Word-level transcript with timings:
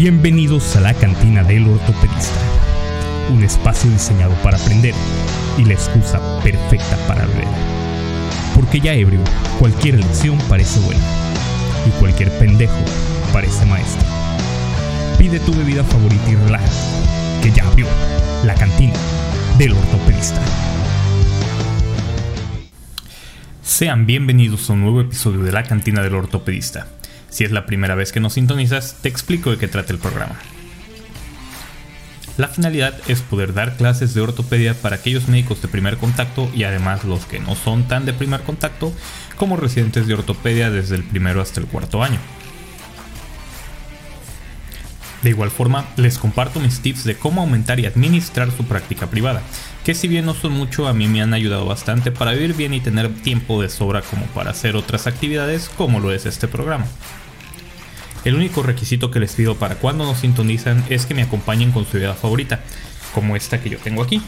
Bienvenidos 0.00 0.76
a 0.76 0.80
la 0.80 0.94
cantina 0.94 1.42
del 1.42 1.66
ortopedista, 1.66 2.38
un 3.32 3.42
espacio 3.42 3.90
diseñado 3.90 4.32
para 4.44 4.56
aprender 4.56 4.94
y 5.58 5.64
la 5.64 5.72
excusa 5.72 6.20
perfecta 6.40 6.96
para 7.08 7.26
beber. 7.26 7.48
Porque 8.54 8.78
ya 8.78 8.94
ebrio, 8.94 9.18
cualquier 9.58 9.96
lección 9.96 10.38
parece 10.48 10.78
buena 10.78 11.02
y 11.84 11.90
cualquier 11.98 12.30
pendejo 12.38 12.78
parece 13.32 13.66
maestro. 13.66 14.06
Pide 15.18 15.40
tu 15.40 15.52
bebida 15.52 15.82
favorita 15.82 16.30
y 16.30 16.36
relájate, 16.36 17.42
que 17.42 17.50
ya 17.50 17.66
abrió 17.66 17.88
la 18.44 18.54
cantina 18.54 18.94
del 19.58 19.72
ortopedista. 19.72 20.40
Sean 23.64 24.06
bienvenidos 24.06 24.70
a 24.70 24.74
un 24.74 24.82
nuevo 24.82 25.00
episodio 25.00 25.42
de 25.42 25.50
la 25.50 25.64
cantina 25.64 26.02
del 26.02 26.14
ortopedista. 26.14 26.86
Si 27.30 27.44
es 27.44 27.50
la 27.50 27.66
primera 27.66 27.94
vez 27.94 28.12
que 28.12 28.20
nos 28.20 28.34
sintonizas, 28.34 28.96
te 29.02 29.08
explico 29.08 29.50
de 29.50 29.58
qué 29.58 29.68
trata 29.68 29.92
el 29.92 29.98
programa. 29.98 30.36
La 32.38 32.46
finalidad 32.46 32.94
es 33.08 33.20
poder 33.20 33.52
dar 33.52 33.76
clases 33.76 34.14
de 34.14 34.20
ortopedia 34.20 34.74
para 34.74 34.96
aquellos 34.96 35.26
médicos 35.26 35.60
de 35.60 35.66
primer 35.66 35.96
contacto 35.96 36.48
y 36.54 36.62
además 36.62 37.04
los 37.04 37.26
que 37.26 37.40
no 37.40 37.56
son 37.56 37.88
tan 37.88 38.06
de 38.06 38.12
primer 38.12 38.42
contacto 38.42 38.92
como 39.36 39.56
residentes 39.56 40.06
de 40.06 40.14
ortopedia 40.14 40.70
desde 40.70 40.94
el 40.94 41.02
primero 41.02 41.40
hasta 41.40 41.58
el 41.58 41.66
cuarto 41.66 42.02
año. 42.02 42.18
De 45.22 45.30
igual 45.30 45.50
forma, 45.50 45.84
les 45.96 46.16
comparto 46.16 46.60
mis 46.60 46.78
tips 46.78 47.02
de 47.02 47.16
cómo 47.16 47.40
aumentar 47.40 47.80
y 47.80 47.86
administrar 47.86 48.52
su 48.52 48.64
práctica 48.64 49.08
privada, 49.08 49.42
que 49.84 49.94
si 49.94 50.06
bien 50.06 50.24
no 50.24 50.34
son 50.34 50.52
mucho, 50.52 50.86
a 50.86 50.92
mí 50.92 51.08
me 51.08 51.20
han 51.20 51.34
ayudado 51.34 51.66
bastante 51.66 52.12
para 52.12 52.32
vivir 52.32 52.54
bien 52.54 52.72
y 52.72 52.80
tener 52.80 53.12
tiempo 53.22 53.60
de 53.60 53.68
sobra 53.68 54.02
como 54.02 54.26
para 54.26 54.52
hacer 54.52 54.76
otras 54.76 55.08
actividades 55.08 55.68
como 55.70 55.98
lo 55.98 56.12
es 56.12 56.24
este 56.24 56.46
programa. 56.46 56.86
El 58.28 58.34
único 58.34 58.62
requisito 58.62 59.10
que 59.10 59.20
les 59.20 59.32
pido 59.32 59.54
para 59.54 59.76
cuando 59.76 60.04
nos 60.04 60.18
sintonizan 60.18 60.84
es 60.90 61.06
que 61.06 61.14
me 61.14 61.22
acompañen 61.22 61.72
con 61.72 61.86
su 61.86 61.96
idea 61.96 62.12
favorita, 62.12 62.60
como 63.14 63.36
esta 63.36 63.62
que 63.62 63.70
yo 63.70 63.78
tengo 63.78 64.02
aquí. 64.02 64.20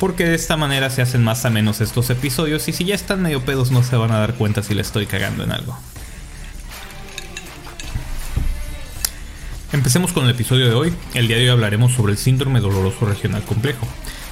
Porque 0.00 0.24
de 0.24 0.34
esta 0.34 0.56
manera 0.56 0.88
se 0.88 1.02
hacen 1.02 1.22
más 1.22 1.44
a 1.44 1.50
menos 1.50 1.82
estos 1.82 2.08
episodios 2.08 2.66
y 2.68 2.72
si 2.72 2.86
ya 2.86 2.94
están 2.94 3.20
medio 3.20 3.44
pedos 3.44 3.70
no 3.70 3.82
se 3.82 3.96
van 3.96 4.12
a 4.12 4.18
dar 4.18 4.32
cuenta 4.32 4.62
si 4.62 4.72
le 4.72 4.80
estoy 4.80 5.04
cagando 5.04 5.44
en 5.44 5.52
algo. 5.52 5.78
Empecemos 9.74 10.14
con 10.14 10.24
el 10.24 10.30
episodio 10.30 10.66
de 10.66 10.74
hoy. 10.74 10.94
El 11.12 11.28
día 11.28 11.36
de 11.36 11.42
hoy 11.42 11.48
hablaremos 11.50 11.92
sobre 11.92 12.12
el 12.12 12.18
síndrome 12.18 12.60
doloroso 12.60 13.04
regional 13.04 13.42
complejo, 13.42 13.86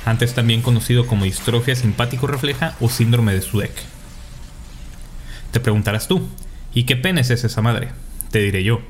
antes 0.07 0.33
también 0.33 0.63
conocido 0.63 1.07
como 1.07 1.27
distrofia 1.27 1.77
simpático 1.77 2.27
refleja 2.27 2.77
o 2.81 2.89
síndrome 2.89 3.35
de 3.35 3.43
Sudeck. 3.43 3.75
Te 5.53 5.61
preguntarás 5.61 6.09
tú, 6.09 6.27
¿y 6.73 6.85
qué 6.85 6.97
penes 6.97 7.29
es 7.29 7.45
esa 7.45 7.61
madre? 7.61 7.91
Te 8.35 8.41
diré 8.41 8.65
yo. 8.65 8.83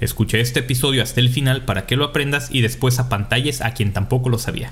Escuché 0.00 0.40
este 0.40 0.60
episodio 0.60 1.02
hasta 1.02 1.18
el 1.18 1.28
final 1.28 1.64
para 1.64 1.86
que 1.86 1.96
lo 1.96 2.04
aprendas 2.04 2.50
y 2.52 2.60
después 2.60 3.00
apantalles 3.00 3.60
a 3.60 3.74
quien 3.74 3.92
tampoco 3.92 4.28
lo 4.28 4.38
sabía. 4.38 4.70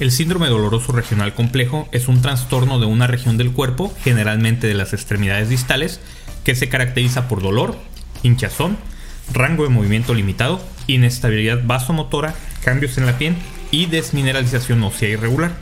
El 0.00 0.10
síndrome 0.10 0.48
doloroso 0.48 0.90
regional 0.90 1.32
complejo 1.32 1.88
es 1.92 2.08
un 2.08 2.22
trastorno 2.22 2.80
de 2.80 2.86
una 2.86 3.06
región 3.06 3.38
del 3.38 3.52
cuerpo, 3.52 3.94
generalmente 4.02 4.66
de 4.66 4.74
las 4.74 4.94
extremidades 4.94 5.48
distales, 5.48 6.00
que 6.42 6.56
se 6.56 6.68
caracteriza 6.68 7.28
por 7.28 7.40
dolor, 7.40 7.78
hinchazón, 8.24 8.76
rango 9.32 9.62
de 9.62 9.70
movimiento 9.70 10.12
limitado, 10.12 10.60
inestabilidad 10.88 11.62
vasomotora, 11.64 12.34
cambios 12.64 12.98
en 12.98 13.06
la 13.06 13.16
piel 13.16 13.36
y 13.70 13.86
desmineralización 13.86 14.82
ósea 14.82 15.10
irregular. 15.10 15.52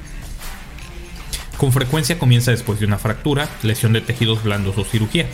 Con 1.58 1.70
frecuencia 1.70 2.18
comienza 2.18 2.50
después 2.50 2.80
de 2.80 2.86
una 2.86 2.96
fractura, 2.96 3.46
lesión 3.62 3.92
de 3.92 4.00
tejidos 4.00 4.42
blandos 4.42 4.78
o 4.78 4.84
cirugía. 4.84 5.26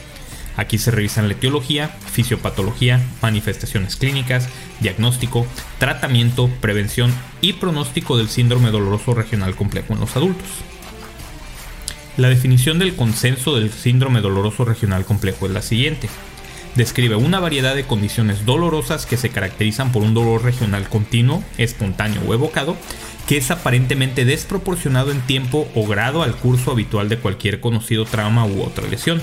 Aquí 0.56 0.76
se 0.78 0.90
revisan 0.90 1.28
la 1.28 1.34
etiología, 1.34 1.88
fisiopatología, 1.88 3.00
manifestaciones 3.22 3.96
clínicas, 3.96 4.48
diagnóstico, 4.80 5.46
tratamiento, 5.78 6.48
prevención 6.60 7.12
y 7.40 7.54
pronóstico 7.54 8.18
del 8.18 8.28
síndrome 8.28 8.70
doloroso 8.70 9.14
regional 9.14 9.54
complejo 9.56 9.94
en 9.94 10.00
los 10.00 10.14
adultos. 10.16 10.48
La 12.18 12.28
definición 12.28 12.78
del 12.78 12.94
consenso 12.94 13.56
del 13.56 13.72
síndrome 13.72 14.20
doloroso 14.20 14.66
regional 14.66 15.06
complejo 15.06 15.46
es 15.46 15.52
la 15.52 15.62
siguiente. 15.62 16.10
Describe 16.74 17.16
una 17.16 17.40
variedad 17.40 17.74
de 17.74 17.84
condiciones 17.84 18.44
dolorosas 18.44 19.06
que 19.06 19.16
se 19.16 19.30
caracterizan 19.30 19.92
por 19.92 20.02
un 20.02 20.12
dolor 20.12 20.42
regional 20.42 20.88
continuo, 20.88 21.42
espontáneo 21.56 22.20
o 22.26 22.34
evocado, 22.34 22.76
que 23.26 23.38
es 23.38 23.50
aparentemente 23.50 24.26
desproporcionado 24.26 25.10
en 25.10 25.20
tiempo 25.22 25.68
o 25.74 25.86
grado 25.86 26.22
al 26.22 26.36
curso 26.36 26.72
habitual 26.72 27.08
de 27.08 27.18
cualquier 27.18 27.60
conocido 27.60 28.04
trauma 28.04 28.44
u 28.44 28.62
otra 28.62 28.86
lesión 28.88 29.22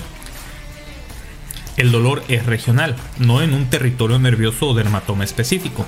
el 1.80 1.92
dolor 1.92 2.22
es 2.28 2.44
regional, 2.44 2.94
no 3.18 3.40
en 3.40 3.54
un 3.54 3.70
territorio 3.70 4.18
nervioso 4.18 4.68
o 4.68 4.74
dermatoma 4.74 5.24
específico, 5.24 5.86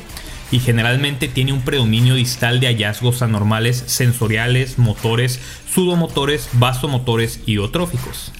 y 0.50 0.58
generalmente 0.58 1.28
tiene 1.28 1.52
un 1.52 1.60
predominio 1.60 2.14
distal 2.14 2.60
de 2.60 2.68
hallazgos 2.68 3.20
anormales 3.20 3.84
sensoriales, 3.86 4.78
motores, 4.78 5.38
sudomotores, 5.70 6.48
vasomotores 6.54 7.40
y 7.44 7.58
otróficos. 7.58 8.32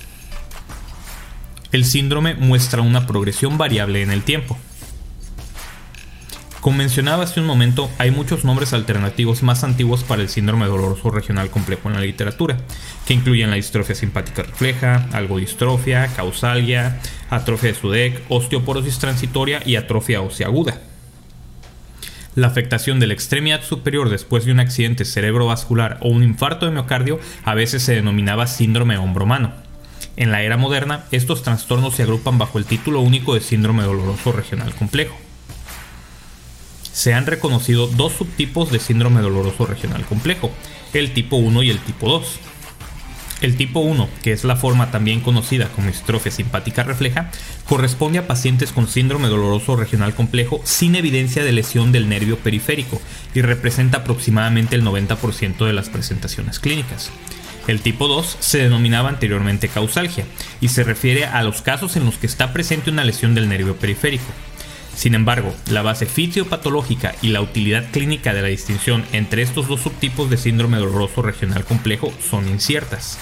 El 1.72 1.84
síndrome 1.84 2.34
muestra 2.34 2.80
una 2.80 3.06
progresión 3.06 3.58
variable 3.58 4.02
en 4.02 4.10
el 4.10 4.22
tiempo. 4.22 4.58
Como 6.62 6.76
mencionaba 6.76 7.24
hace 7.24 7.40
un 7.40 7.46
momento, 7.46 7.90
hay 7.98 8.12
muchos 8.12 8.44
nombres 8.44 8.72
alternativos 8.72 9.42
más 9.42 9.64
antiguos 9.64 10.04
para 10.04 10.22
el 10.22 10.28
síndrome 10.28 10.66
doloroso 10.66 11.10
regional 11.10 11.50
complejo 11.50 11.88
en 11.88 11.94
la 11.94 12.00
literatura, 12.02 12.56
que 13.04 13.14
incluyen 13.14 13.50
la 13.50 13.56
distrofia 13.56 13.96
simpática 13.96 14.44
refleja, 14.44 15.08
algodistrofia, 15.10 16.06
causalgia, 16.14 17.00
atrofia 17.30 17.72
de 17.72 17.74
Sudeck, 17.74 18.22
osteoporosis 18.28 19.00
transitoria 19.00 19.60
y 19.66 19.74
atrofia 19.74 20.20
ósea 20.20 20.46
aguda. 20.46 20.80
La 22.36 22.46
afectación 22.46 23.00
de 23.00 23.08
la 23.08 23.14
extremidad 23.14 23.64
superior 23.64 24.08
después 24.08 24.44
de 24.44 24.52
un 24.52 24.60
accidente 24.60 25.04
cerebrovascular 25.04 25.98
o 26.00 26.10
un 26.10 26.22
infarto 26.22 26.66
de 26.66 26.70
miocardio 26.70 27.18
a 27.42 27.54
veces 27.54 27.82
se 27.82 27.96
denominaba 27.96 28.46
síndrome 28.46 28.98
hombro-mano. 28.98 29.52
En 30.14 30.30
la 30.30 30.42
era 30.42 30.56
moderna, 30.56 31.06
estos 31.10 31.42
trastornos 31.42 31.96
se 31.96 32.04
agrupan 32.04 32.38
bajo 32.38 32.58
el 32.58 32.66
título 32.66 33.00
único 33.00 33.34
de 33.34 33.40
síndrome 33.40 33.82
doloroso 33.82 34.30
regional 34.30 34.72
complejo 34.76 35.16
se 36.92 37.14
han 37.14 37.26
reconocido 37.26 37.86
dos 37.86 38.12
subtipos 38.12 38.70
de 38.70 38.78
síndrome 38.78 39.20
doloroso 39.20 39.66
regional 39.66 40.04
complejo, 40.04 40.50
el 40.92 41.12
tipo 41.12 41.36
1 41.36 41.62
y 41.62 41.70
el 41.70 41.78
tipo 41.78 42.08
2. 42.08 42.38
El 43.40 43.56
tipo 43.56 43.80
1, 43.80 44.08
que 44.22 44.30
es 44.30 44.44
la 44.44 44.54
forma 44.54 44.92
también 44.92 45.20
conocida 45.20 45.68
como 45.68 45.88
distrofia 45.88 46.30
simpática 46.30 46.84
refleja, 46.84 47.32
corresponde 47.66 48.20
a 48.20 48.28
pacientes 48.28 48.70
con 48.70 48.86
síndrome 48.86 49.26
doloroso 49.26 49.74
regional 49.74 50.14
complejo 50.14 50.60
sin 50.62 50.94
evidencia 50.94 51.42
de 51.42 51.50
lesión 51.50 51.90
del 51.90 52.08
nervio 52.08 52.38
periférico 52.38 53.00
y 53.34 53.42
representa 53.42 53.98
aproximadamente 53.98 54.76
el 54.76 54.84
90% 54.84 55.66
de 55.66 55.72
las 55.72 55.88
presentaciones 55.88 56.60
clínicas. 56.60 57.10
El 57.66 57.80
tipo 57.80 58.06
2 58.06 58.36
se 58.38 58.58
denominaba 58.58 59.08
anteriormente 59.08 59.68
causalgia 59.68 60.24
y 60.60 60.68
se 60.68 60.84
refiere 60.84 61.26
a 61.26 61.42
los 61.42 61.62
casos 61.62 61.96
en 61.96 62.04
los 62.04 62.16
que 62.16 62.26
está 62.26 62.52
presente 62.52 62.90
una 62.90 63.04
lesión 63.04 63.34
del 63.34 63.48
nervio 63.48 63.76
periférico. 63.76 64.32
Sin 64.94 65.14
embargo, 65.14 65.54
la 65.70 65.82
base 65.82 66.06
fisiopatológica 66.06 67.14
y 67.22 67.28
la 67.28 67.40
utilidad 67.40 67.90
clínica 67.90 68.34
de 68.34 68.42
la 68.42 68.48
distinción 68.48 69.04
entre 69.12 69.42
estos 69.42 69.68
dos 69.68 69.80
subtipos 69.80 70.30
de 70.30 70.36
síndrome 70.36 70.78
doloroso 70.78 71.22
regional 71.22 71.64
complejo 71.64 72.12
son 72.20 72.48
inciertas. 72.48 73.18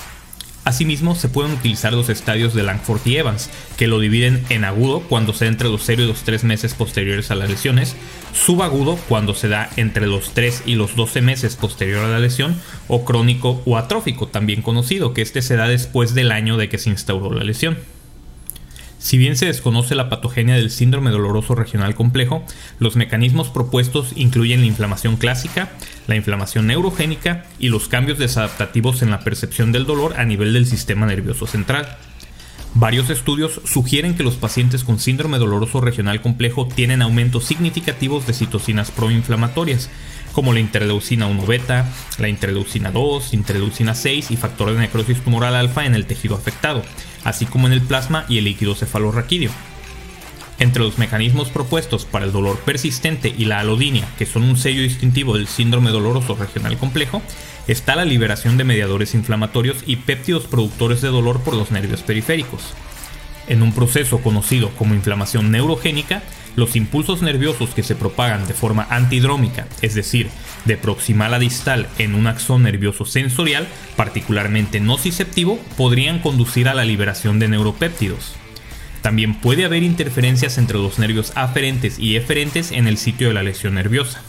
Asimismo, 0.63 1.15
se 1.15 1.31
pueden 1.31 1.53
utilizar 1.53 1.95
los 1.95 2.11
estadios 2.11 2.55
de 2.55 2.63
Langford 2.63 3.01
y 3.07 3.17
Evans, 3.17 3.49
que 3.79 3.87
lo 3.87 3.99
dividen 3.99 4.45
en 4.51 4.65
agudo 4.65 5.01
cuando 5.01 5.33
se 5.33 5.47
da 5.47 5.51
entre 5.51 5.71
los 5.71 5.83
0 5.87 6.03
y 6.03 6.07
los 6.07 6.23
3 6.23 6.45
meses 6.45 6.75
posteriores 6.75 7.31
a 7.31 7.35
las 7.35 7.49
lesiones, 7.49 7.97
subagudo 8.35 8.97
cuando 9.09 9.35
se 9.35 9.49
da 9.49 9.71
entre 9.77 10.07
los 10.07 10.35
3 10.35 10.65
y 10.67 10.75
los 10.75 10.97
12 10.97 11.23
meses 11.23 11.57
posterior 11.57 12.05
a 12.05 12.09
la 12.09 12.19
lesión, 12.19 12.61
o 12.89 13.07
crónico 13.07 13.63
o 13.65 13.79
atrófico, 13.79 14.29
también 14.29 14.61
conocido, 14.61 15.15
que 15.15 15.23
este 15.23 15.41
se 15.41 15.57
da 15.57 15.67
después 15.67 16.13
del 16.15 16.31
año 16.31 16.59
de 16.59 16.69
que 16.69 16.79
se 16.79 16.91
instauró 16.91 17.33
la 17.33 17.45
lesión. 17.45 17.79
Si 19.01 19.17
bien 19.17 19.35
se 19.35 19.47
desconoce 19.47 19.95
la 19.95 20.11
patogenia 20.11 20.57
del 20.57 20.71
síndrome 20.71 21.11
doloroso 21.11 21.55
regional 21.55 21.95
complejo, 21.95 22.45
los 22.79 22.97
mecanismos 22.97 23.49
propuestos 23.49 24.13
incluyen 24.15 24.61
la 24.61 24.67
inflamación 24.67 25.17
clásica, 25.17 25.71
la 26.07 26.17
inflamación 26.17 26.67
neurogénica 26.67 27.47
y 27.59 27.71
los 27.71 27.89
cambios 27.89 28.19
desadaptativos 28.19 29.01
en 29.01 29.11
la 29.11 29.21
percepción 29.21 29.73
del 29.73 29.87
dolor 29.87 30.21
a 30.21 30.27
nivel 30.27 30.53
del 30.53 30.67
sistema 30.67 31.07
nervioso 31.07 31.47
central. 31.47 31.97
Varios 32.75 33.11
estudios 33.11 33.61
sugieren 33.65 34.15
que 34.15 34.23
los 34.23 34.37
pacientes 34.37 34.85
con 34.85 35.01
síndrome 35.01 35.39
doloroso 35.39 35.81
regional 35.81 36.23
complejo 36.23 36.69
tienen 36.69 37.03
aumentos 37.03 37.45
significativos 37.45 38.27
de 38.27 38.33
citocinas 38.33 38.93
proinflamatorias, 38.93 39.91
como 40.33 40.53
la 40.53 40.61
interleucina 40.61 41.27
1 41.27 41.47
beta, 41.47 41.93
la 42.19 42.29
interleucina 42.29 42.93
2, 42.93 43.35
interleucina 43.35 43.97
6 43.97 44.31
y 44.31 44.37
factor 44.37 44.73
de 44.73 44.79
necrosis 44.79 45.21
tumoral 45.21 45.57
alfa 45.57 45.85
en 45.85 45.97
el 45.97 46.07
tejido 46.07 46.37
afectado, 46.37 46.85
así 47.25 47.45
como 47.45 47.67
en 47.67 47.73
el 47.73 47.83
plasma 47.83 48.25
y 48.29 48.39
el 48.39 48.45
líquido 48.45 48.77
cefalorraquídeo. 48.77 49.51
Entre 50.61 50.83
los 50.83 50.99
mecanismos 50.99 51.49
propuestos 51.49 52.05
para 52.05 52.27
el 52.27 52.33
dolor 52.33 52.59
persistente 52.61 53.35
y 53.37 53.47
la 53.47 53.61
alodinia, 53.61 54.07
que 54.19 54.27
son 54.27 54.43
un 54.43 54.59
sello 54.59 54.83
distintivo 54.83 55.35
del 55.35 55.49
síndrome 55.49 55.91
doloroso 55.91 56.37
regional 56.37 56.77
complejo, 56.77 57.23
está 57.67 57.97
la 57.97 58.05
liberación 58.05 58.59
de 58.59 58.65
mediadores 58.65 59.15
inflamatorios 59.15 59.79
y 59.87 59.97
péptidos 59.97 60.47
productores 60.47 61.01
de 61.01 61.09
dolor 61.09 61.41
por 61.41 61.55
los 61.55 61.71
nervios 61.71 62.03
periféricos. 62.03 62.61
En 63.49 63.63
un 63.63 63.73
proceso 63.73 64.19
conocido 64.19 64.69
como 64.77 64.95
inflamación 64.95 65.51
neurogénica, 65.51 66.23
los 66.57 66.77
impulsos 66.77 67.23
nerviosos 67.23 67.71
que 67.71 67.83
se 67.83 67.97
propagan 67.97 68.47
de 68.47 68.53
forma 68.53 68.87
antidrómica, 68.91 69.67
es 69.81 69.95
decir, 69.95 70.29
de 70.67 70.77
proximal 70.77 71.33
a 71.33 71.39
distal 71.39 71.89
en 71.97 72.15
un 72.15 72.27
axón 72.27 72.65
nervioso 72.65 73.07
sensorial, 73.07 73.67
particularmente 73.97 74.79
nociceptivo, 74.79 75.59
podrían 75.79 76.19
conducir 76.19 76.69
a 76.69 76.75
la 76.75 76.85
liberación 76.85 77.39
de 77.39 77.49
neuropéptidos. 77.49 78.35
También 79.03 79.35
puede 79.35 79.65
haber 79.65 79.83
interferencias 79.83 80.59
entre 80.59 80.79
los 80.79 80.99
nervios 80.99 81.33
aferentes 81.35 81.99
y 81.99 82.17
eferentes 82.17 82.71
en 82.73 82.87
el 82.87 82.99
sitio 82.99 83.29
de 83.29 83.35
la 83.35 83.43
lesión 83.43 83.75
nerviosa. 83.75 84.23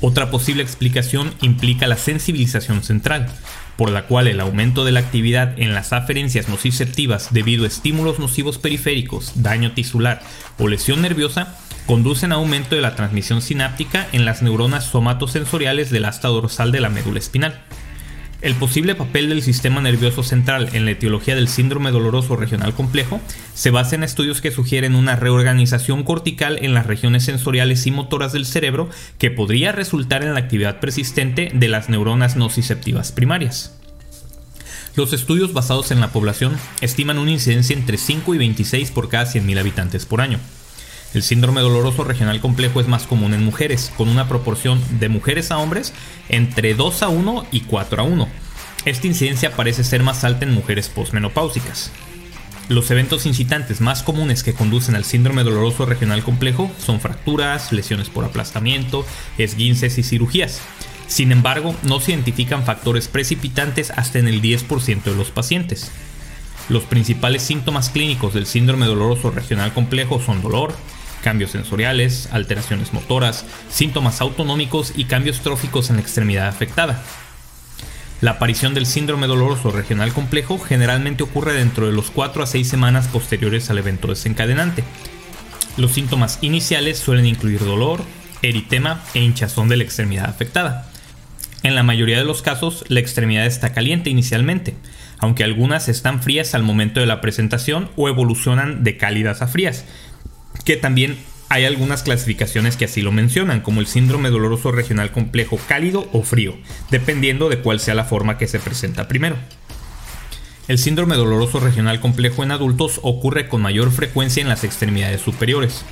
Otra 0.00 0.30
posible 0.30 0.62
explicación 0.62 1.34
implica 1.42 1.86
la 1.86 1.98
sensibilización 1.98 2.82
central, 2.82 3.26
por 3.76 3.90
la 3.90 4.06
cual 4.06 4.28
el 4.28 4.40
aumento 4.40 4.86
de 4.86 4.92
la 4.92 5.00
actividad 5.00 5.58
en 5.58 5.74
las 5.74 5.92
aferencias 5.92 6.48
nociceptivas 6.48 7.32
debido 7.32 7.64
a 7.64 7.66
estímulos 7.66 8.18
nocivos 8.18 8.56
periféricos, 8.56 9.42
daño 9.42 9.72
tisular 9.72 10.22
o 10.58 10.68
lesión 10.68 11.02
nerviosa 11.02 11.56
conducen 11.86 12.32
a 12.32 12.36
aumento 12.36 12.76
de 12.76 12.82
la 12.82 12.94
transmisión 12.94 13.42
sináptica 13.42 14.06
en 14.12 14.24
las 14.24 14.42
neuronas 14.42 14.84
somatosensoriales 14.84 15.90
del 15.90 16.06
asta 16.06 16.28
dorsal 16.28 16.72
de 16.72 16.80
la 16.80 16.88
médula 16.88 17.18
espinal. 17.18 17.60
El 18.42 18.54
posible 18.54 18.94
papel 18.94 19.28
del 19.28 19.42
sistema 19.42 19.82
nervioso 19.82 20.22
central 20.22 20.70
en 20.72 20.86
la 20.86 20.92
etiología 20.92 21.34
del 21.34 21.46
síndrome 21.46 21.90
doloroso 21.90 22.36
regional 22.36 22.72
complejo 22.72 23.20
se 23.52 23.70
basa 23.70 23.96
en 23.96 24.02
estudios 24.02 24.40
que 24.40 24.50
sugieren 24.50 24.94
una 24.94 25.14
reorganización 25.14 26.04
cortical 26.04 26.58
en 26.62 26.72
las 26.72 26.86
regiones 26.86 27.24
sensoriales 27.24 27.86
y 27.86 27.90
motoras 27.90 28.32
del 28.32 28.46
cerebro 28.46 28.88
que 29.18 29.30
podría 29.30 29.72
resultar 29.72 30.22
en 30.22 30.32
la 30.32 30.40
actividad 30.40 30.80
persistente 30.80 31.50
de 31.52 31.68
las 31.68 31.90
neuronas 31.90 32.36
nociceptivas 32.36 33.12
primarias. 33.12 33.76
Los 34.96 35.12
estudios 35.12 35.52
basados 35.52 35.90
en 35.90 36.00
la 36.00 36.10
población 36.10 36.56
estiman 36.80 37.18
una 37.18 37.32
incidencia 37.32 37.76
entre 37.76 37.98
5 37.98 38.34
y 38.34 38.38
26 38.38 38.90
por 38.90 39.10
cada 39.10 39.26
100.000 39.26 39.60
habitantes 39.60 40.06
por 40.06 40.22
año. 40.22 40.38
El 41.12 41.24
síndrome 41.24 41.60
doloroso 41.60 42.04
regional 42.04 42.40
complejo 42.40 42.80
es 42.80 42.86
más 42.86 43.08
común 43.08 43.34
en 43.34 43.44
mujeres, 43.44 43.92
con 43.96 44.08
una 44.08 44.28
proporción 44.28 44.80
de 45.00 45.08
mujeres 45.08 45.50
a 45.50 45.58
hombres 45.58 45.92
entre 46.28 46.74
2 46.74 47.02
a 47.02 47.08
1 47.08 47.46
y 47.50 47.62
4 47.62 48.02
a 48.02 48.04
1. 48.04 48.28
Esta 48.84 49.06
incidencia 49.08 49.56
parece 49.56 49.82
ser 49.82 50.04
más 50.04 50.22
alta 50.22 50.44
en 50.44 50.54
mujeres 50.54 50.88
posmenopáusicas. 50.88 51.90
Los 52.68 52.88
eventos 52.92 53.26
incitantes 53.26 53.80
más 53.80 54.04
comunes 54.04 54.44
que 54.44 54.54
conducen 54.54 54.94
al 54.94 55.04
síndrome 55.04 55.42
doloroso 55.42 55.84
regional 55.84 56.22
complejo 56.22 56.70
son 56.78 57.00
fracturas, 57.00 57.72
lesiones 57.72 58.08
por 58.08 58.24
aplastamiento, 58.24 59.04
esguinces 59.38 59.98
y 59.98 60.04
cirugías. 60.04 60.60
Sin 61.08 61.32
embargo, 61.32 61.74
no 61.82 61.98
se 61.98 62.12
identifican 62.12 62.64
factores 62.64 63.08
precipitantes 63.08 63.90
hasta 63.90 64.20
en 64.20 64.28
el 64.28 64.40
10% 64.40 65.02
de 65.02 65.16
los 65.16 65.32
pacientes. 65.32 65.90
Los 66.68 66.84
principales 66.84 67.42
síntomas 67.42 67.90
clínicos 67.90 68.32
del 68.32 68.46
síndrome 68.46 68.86
doloroso 68.86 69.32
regional 69.32 69.72
complejo 69.72 70.22
son 70.24 70.40
dolor, 70.40 70.72
cambios 71.20 71.52
sensoriales, 71.52 72.28
alteraciones 72.32 72.92
motoras, 72.92 73.44
síntomas 73.68 74.20
autonómicos 74.20 74.92
y 74.96 75.04
cambios 75.04 75.40
tróficos 75.40 75.90
en 75.90 75.96
la 75.96 76.02
extremidad 76.02 76.48
afectada. 76.48 77.02
La 78.20 78.32
aparición 78.32 78.74
del 78.74 78.84
síndrome 78.84 79.26
doloroso 79.26 79.70
regional 79.70 80.12
complejo 80.12 80.58
generalmente 80.58 81.22
ocurre 81.22 81.54
dentro 81.54 81.86
de 81.86 81.92
los 81.92 82.10
4 82.10 82.42
a 82.42 82.46
6 82.46 82.68
semanas 82.68 83.08
posteriores 83.08 83.70
al 83.70 83.78
evento 83.78 84.08
desencadenante. 84.08 84.84
Los 85.78 85.92
síntomas 85.92 86.38
iniciales 86.42 86.98
suelen 86.98 87.24
incluir 87.24 87.64
dolor, 87.64 88.02
eritema 88.42 89.02
e 89.14 89.20
hinchazón 89.20 89.68
de 89.68 89.78
la 89.78 89.84
extremidad 89.84 90.28
afectada. 90.28 90.90
En 91.62 91.74
la 91.74 91.82
mayoría 91.82 92.18
de 92.18 92.24
los 92.24 92.42
casos, 92.42 92.84
la 92.88 93.00
extremidad 93.00 93.46
está 93.46 93.72
caliente 93.72 94.10
inicialmente, 94.10 94.74
aunque 95.18 95.44
algunas 95.44 95.88
están 95.88 96.22
frías 96.22 96.54
al 96.54 96.62
momento 96.62 97.00
de 97.00 97.06
la 97.06 97.20
presentación 97.20 97.90
o 97.96 98.08
evolucionan 98.08 98.82
de 98.84 98.96
cálidas 98.96 99.42
a 99.42 99.46
frías, 99.46 99.84
que 100.70 100.76
también 100.76 101.18
hay 101.48 101.64
algunas 101.64 102.04
clasificaciones 102.04 102.76
que 102.76 102.84
así 102.84 103.02
lo 103.02 103.10
mencionan, 103.10 103.60
como 103.60 103.80
el 103.80 103.88
síndrome 103.88 104.30
doloroso 104.30 104.70
regional 104.70 105.10
complejo 105.10 105.58
cálido 105.66 106.08
o 106.12 106.22
frío, 106.22 106.56
dependiendo 106.92 107.48
de 107.48 107.58
cuál 107.58 107.80
sea 107.80 107.96
la 107.96 108.04
forma 108.04 108.38
que 108.38 108.46
se 108.46 108.60
presenta 108.60 109.08
primero. 109.08 109.34
El 110.68 110.78
síndrome 110.78 111.16
doloroso 111.16 111.58
regional 111.58 111.98
complejo 111.98 112.44
en 112.44 112.52
adultos 112.52 113.00
ocurre 113.02 113.48
con 113.48 113.62
mayor 113.62 113.90
frecuencia 113.90 114.42
en 114.42 114.48
las 114.48 114.62
extremidades 114.62 115.22
superiores. 115.22 115.84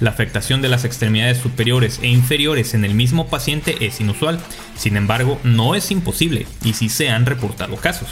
La 0.00 0.08
afectación 0.08 0.62
de 0.62 0.70
las 0.70 0.86
extremidades 0.86 1.36
superiores 1.36 2.00
e 2.00 2.08
inferiores 2.08 2.72
en 2.72 2.86
el 2.86 2.94
mismo 2.94 3.26
paciente 3.28 3.84
es 3.84 4.00
inusual, 4.00 4.40
sin 4.74 4.96
embargo 4.96 5.38
no 5.44 5.74
es 5.74 5.90
imposible 5.90 6.46
y 6.64 6.72
sí 6.72 6.88
se 6.88 7.10
han 7.10 7.26
reportado 7.26 7.76
casos. 7.76 8.08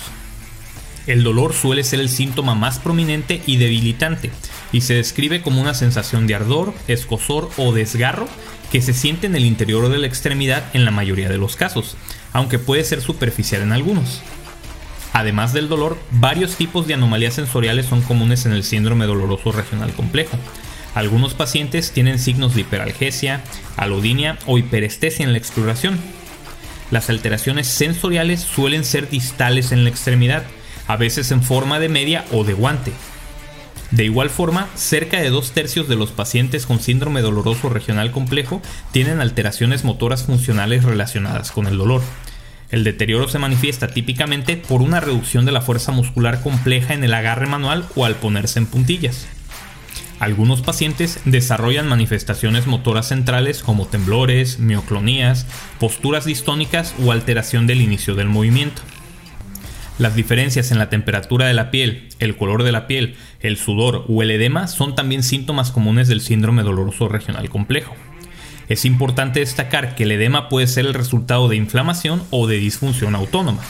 El 1.06 1.22
dolor 1.22 1.54
suele 1.54 1.84
ser 1.84 2.00
el 2.00 2.10
síntoma 2.10 2.54
más 2.54 2.78
prominente 2.78 3.40
y 3.46 3.56
debilitante, 3.56 4.30
y 4.74 4.80
se 4.80 4.94
describe 4.94 5.40
como 5.40 5.62
una 5.62 5.72
sensación 5.72 6.26
de 6.26 6.34
ardor, 6.34 6.74
escosor 6.88 7.48
o 7.56 7.72
desgarro 7.72 8.26
que 8.72 8.82
se 8.82 8.92
siente 8.92 9.28
en 9.28 9.36
el 9.36 9.44
interior 9.44 9.88
de 9.88 9.98
la 9.98 10.08
extremidad 10.08 10.64
en 10.74 10.84
la 10.84 10.90
mayoría 10.90 11.28
de 11.28 11.38
los 11.38 11.54
casos, 11.54 11.96
aunque 12.32 12.58
puede 12.58 12.82
ser 12.82 13.00
superficial 13.00 13.62
en 13.62 13.70
algunos. 13.70 14.20
Además 15.12 15.52
del 15.52 15.68
dolor, 15.68 15.96
varios 16.10 16.56
tipos 16.56 16.88
de 16.88 16.94
anomalías 16.94 17.34
sensoriales 17.34 17.86
son 17.86 18.02
comunes 18.02 18.46
en 18.46 18.52
el 18.52 18.64
síndrome 18.64 19.06
doloroso 19.06 19.52
regional 19.52 19.92
complejo. 19.92 20.36
Algunos 20.96 21.34
pacientes 21.34 21.92
tienen 21.92 22.18
signos 22.18 22.56
de 22.56 22.62
hiperalgesia, 22.62 23.44
alodinia 23.76 24.38
o 24.44 24.58
hiperestesia 24.58 25.24
en 25.24 25.30
la 25.30 25.38
exploración. 25.38 26.00
Las 26.90 27.10
alteraciones 27.10 27.68
sensoriales 27.68 28.40
suelen 28.40 28.84
ser 28.84 29.08
distales 29.08 29.70
en 29.70 29.84
la 29.84 29.90
extremidad, 29.90 30.42
a 30.88 30.96
veces 30.96 31.30
en 31.30 31.44
forma 31.44 31.78
de 31.78 31.88
media 31.88 32.24
o 32.32 32.42
de 32.42 32.54
guante. 32.54 32.92
De 33.94 34.04
igual 34.04 34.28
forma, 34.28 34.66
cerca 34.74 35.20
de 35.20 35.30
dos 35.30 35.52
tercios 35.52 35.86
de 35.86 35.94
los 35.94 36.10
pacientes 36.10 36.66
con 36.66 36.80
síndrome 36.80 37.20
doloroso 37.20 37.68
regional 37.68 38.10
complejo 38.10 38.60
tienen 38.90 39.20
alteraciones 39.20 39.84
motoras 39.84 40.24
funcionales 40.24 40.82
relacionadas 40.82 41.52
con 41.52 41.68
el 41.68 41.78
dolor. 41.78 42.02
El 42.72 42.82
deterioro 42.82 43.28
se 43.28 43.38
manifiesta 43.38 43.86
típicamente 43.86 44.56
por 44.56 44.82
una 44.82 44.98
reducción 44.98 45.44
de 45.44 45.52
la 45.52 45.60
fuerza 45.60 45.92
muscular 45.92 46.42
compleja 46.42 46.92
en 46.92 47.04
el 47.04 47.14
agarre 47.14 47.46
manual 47.46 47.86
o 47.94 48.04
al 48.04 48.16
ponerse 48.16 48.58
en 48.58 48.66
puntillas. 48.66 49.28
Algunos 50.18 50.60
pacientes 50.60 51.20
desarrollan 51.24 51.86
manifestaciones 51.86 52.66
motoras 52.66 53.06
centrales 53.06 53.62
como 53.62 53.86
temblores, 53.86 54.58
mioclonías, 54.58 55.46
posturas 55.78 56.24
distónicas 56.24 56.96
o 57.04 57.12
alteración 57.12 57.68
del 57.68 57.80
inicio 57.80 58.16
del 58.16 58.28
movimiento. 58.28 58.82
Las 59.96 60.16
diferencias 60.16 60.72
en 60.72 60.78
la 60.78 60.90
temperatura 60.90 61.46
de 61.46 61.54
la 61.54 61.70
piel, 61.70 62.08
el 62.18 62.36
color 62.36 62.64
de 62.64 62.72
la 62.72 62.88
piel, 62.88 63.14
el 63.38 63.56
sudor 63.56 64.04
o 64.08 64.22
el 64.22 64.32
edema 64.32 64.66
son 64.66 64.96
también 64.96 65.22
síntomas 65.22 65.70
comunes 65.70 66.08
del 66.08 66.20
síndrome 66.20 66.64
doloroso 66.64 67.08
regional 67.08 67.48
complejo. 67.48 67.94
Es 68.68 68.84
importante 68.84 69.38
destacar 69.38 69.94
que 69.94 70.02
el 70.02 70.10
edema 70.10 70.48
puede 70.48 70.66
ser 70.66 70.86
el 70.86 70.94
resultado 70.94 71.48
de 71.48 71.56
inflamación 71.56 72.24
o 72.30 72.48
de 72.48 72.56
disfunción 72.56 73.14
autónoma. 73.14 73.62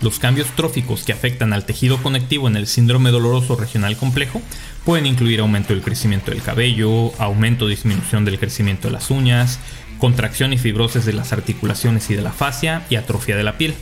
Los 0.00 0.18
cambios 0.18 0.48
tróficos 0.56 1.04
que 1.04 1.12
afectan 1.12 1.52
al 1.52 1.66
tejido 1.66 1.98
conectivo 2.02 2.48
en 2.48 2.56
el 2.56 2.66
síndrome 2.66 3.10
doloroso 3.10 3.56
regional 3.56 3.98
complejo 3.98 4.40
pueden 4.86 5.04
incluir 5.04 5.40
aumento 5.40 5.74
del 5.74 5.82
crecimiento 5.82 6.30
del 6.30 6.40
cabello, 6.40 7.12
aumento 7.20 7.66
o 7.66 7.68
disminución 7.68 8.24
del 8.24 8.38
crecimiento 8.38 8.88
de 8.88 8.94
las 8.94 9.10
uñas, 9.10 9.58
contracción 9.98 10.54
y 10.54 10.58
fibrosis 10.58 11.04
de 11.04 11.12
las 11.12 11.34
articulaciones 11.34 12.08
y 12.08 12.14
de 12.14 12.22
la 12.22 12.32
fascia 12.32 12.86
y 12.88 12.96
atrofia 12.96 13.36
de 13.36 13.44
la 13.44 13.58
piel. 13.58 13.74